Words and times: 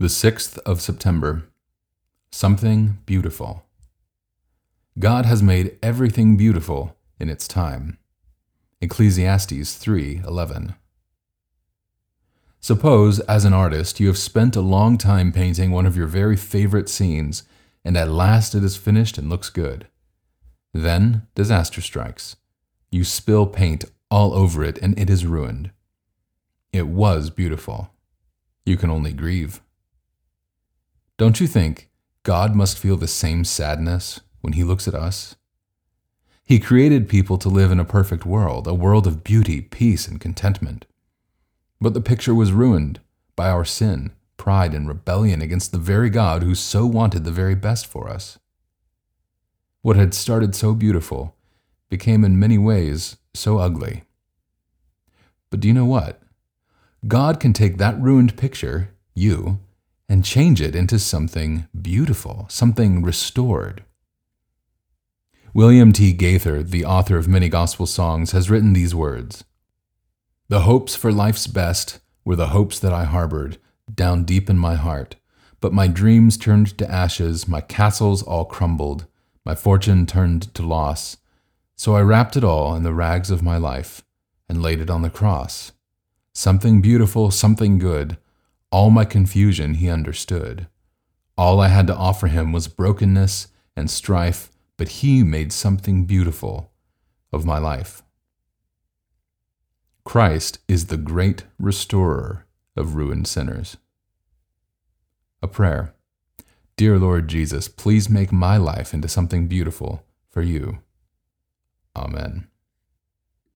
The 0.00 0.06
6th 0.06 0.58
of 0.58 0.80
September. 0.80 1.48
Something 2.30 2.98
beautiful. 3.04 3.64
God 4.96 5.26
has 5.26 5.42
made 5.42 5.76
everything 5.82 6.36
beautiful 6.36 6.96
in 7.18 7.28
its 7.28 7.48
time. 7.48 7.98
Ecclesiastes 8.80 9.74
3:11. 9.76 10.76
Suppose, 12.60 13.18
as 13.20 13.44
an 13.44 13.52
artist, 13.52 13.98
you 13.98 14.06
have 14.06 14.18
spent 14.18 14.54
a 14.54 14.60
long 14.60 14.98
time 14.98 15.32
painting 15.32 15.72
one 15.72 15.84
of 15.84 15.96
your 15.96 16.06
very 16.06 16.36
favorite 16.36 16.88
scenes, 16.88 17.42
and 17.84 17.96
at 17.96 18.08
last 18.08 18.54
it 18.54 18.62
is 18.62 18.76
finished 18.76 19.18
and 19.18 19.28
looks 19.28 19.50
good. 19.50 19.88
Then 20.72 21.26
disaster 21.34 21.80
strikes. 21.80 22.36
You 22.92 23.02
spill 23.02 23.48
paint 23.48 23.84
all 24.12 24.32
over 24.32 24.62
it, 24.62 24.78
and 24.78 24.96
it 24.96 25.10
is 25.10 25.26
ruined. 25.26 25.72
It 26.72 26.86
was 26.86 27.30
beautiful. 27.30 27.92
You 28.64 28.76
can 28.76 28.90
only 28.90 29.12
grieve. 29.12 29.60
Don't 31.18 31.40
you 31.40 31.48
think 31.48 31.90
God 32.22 32.54
must 32.54 32.78
feel 32.78 32.96
the 32.96 33.08
same 33.08 33.44
sadness 33.44 34.20
when 34.40 34.52
He 34.52 34.62
looks 34.62 34.86
at 34.86 34.94
us? 34.94 35.34
He 36.44 36.60
created 36.60 37.08
people 37.08 37.38
to 37.38 37.48
live 37.48 37.72
in 37.72 37.80
a 37.80 37.84
perfect 37.84 38.24
world, 38.24 38.68
a 38.68 38.72
world 38.72 39.04
of 39.04 39.24
beauty, 39.24 39.60
peace, 39.60 40.06
and 40.06 40.20
contentment. 40.20 40.86
But 41.80 41.92
the 41.92 42.00
picture 42.00 42.36
was 42.36 42.52
ruined 42.52 43.00
by 43.34 43.50
our 43.50 43.64
sin, 43.64 44.12
pride, 44.36 44.72
and 44.72 44.86
rebellion 44.86 45.42
against 45.42 45.72
the 45.72 45.78
very 45.78 46.08
God 46.08 46.44
who 46.44 46.54
so 46.54 46.86
wanted 46.86 47.24
the 47.24 47.32
very 47.32 47.56
best 47.56 47.88
for 47.88 48.08
us. 48.08 48.38
What 49.82 49.96
had 49.96 50.14
started 50.14 50.54
so 50.54 50.72
beautiful 50.72 51.34
became 51.88 52.24
in 52.24 52.38
many 52.38 52.58
ways 52.58 53.16
so 53.34 53.58
ugly. 53.58 54.04
But 55.50 55.58
do 55.58 55.66
you 55.66 55.74
know 55.74 55.84
what? 55.84 56.22
God 57.08 57.40
can 57.40 57.52
take 57.52 57.76
that 57.78 58.00
ruined 58.00 58.36
picture, 58.36 58.94
you, 59.14 59.58
and 60.08 60.24
change 60.24 60.60
it 60.60 60.74
into 60.74 60.98
something 60.98 61.68
beautiful, 61.80 62.46
something 62.48 63.02
restored. 63.02 63.84
William 65.52 65.92
T. 65.92 66.12
Gaither, 66.12 66.62
the 66.62 66.84
author 66.84 67.16
of 67.16 67.28
many 67.28 67.48
gospel 67.48 67.86
songs, 67.86 68.32
has 68.32 68.50
written 68.50 68.72
these 68.72 68.94
words 68.94 69.44
The 70.48 70.60
hopes 70.60 70.94
for 70.94 71.12
life's 71.12 71.46
best 71.46 72.00
were 72.24 72.36
the 72.36 72.48
hopes 72.48 72.78
that 72.78 72.92
I 72.92 73.04
harbored 73.04 73.58
down 73.94 74.24
deep 74.24 74.48
in 74.48 74.58
my 74.58 74.76
heart, 74.76 75.16
but 75.60 75.72
my 75.72 75.88
dreams 75.88 76.36
turned 76.36 76.76
to 76.78 76.90
ashes, 76.90 77.48
my 77.48 77.60
castles 77.60 78.22
all 78.22 78.44
crumbled, 78.44 79.06
my 79.44 79.54
fortune 79.54 80.06
turned 80.06 80.54
to 80.54 80.62
loss. 80.62 81.16
So 81.76 81.94
I 81.94 82.02
wrapped 82.02 82.36
it 82.36 82.44
all 82.44 82.74
in 82.74 82.82
the 82.82 82.92
rags 82.94 83.30
of 83.30 83.42
my 83.42 83.56
life 83.56 84.02
and 84.48 84.62
laid 84.62 84.80
it 84.80 84.90
on 84.90 85.02
the 85.02 85.10
cross. 85.10 85.72
Something 86.32 86.80
beautiful, 86.80 87.30
something 87.30 87.78
good 87.78 88.18
all 88.70 88.90
my 88.90 89.04
confusion 89.04 89.74
he 89.74 89.88
understood. 89.88 90.66
All 91.36 91.60
I 91.60 91.68
had 91.68 91.86
to 91.86 91.96
offer 91.96 92.26
him 92.26 92.52
was 92.52 92.68
brokenness 92.68 93.48
and 93.76 93.90
strife, 93.90 94.50
but 94.76 94.88
he 94.88 95.22
made 95.22 95.52
something 95.52 96.04
beautiful 96.04 96.70
of 97.32 97.44
my 97.44 97.58
life. 97.58 98.02
Christ 100.04 100.58
is 100.68 100.86
the 100.86 100.96
great 100.96 101.44
restorer 101.58 102.46
of 102.76 102.94
ruined 102.94 103.28
sinners. 103.28 103.76
A 105.42 105.48
prayer. 105.48 105.94
Dear 106.76 106.98
Lord 106.98 107.28
Jesus, 107.28 107.68
please 107.68 108.08
make 108.08 108.32
my 108.32 108.56
life 108.56 108.94
into 108.94 109.08
something 109.08 109.48
beautiful 109.48 110.04
for 110.30 110.42
you. 110.42 110.78
Amen. 111.96 112.48